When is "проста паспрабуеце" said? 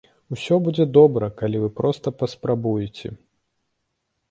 1.79-3.15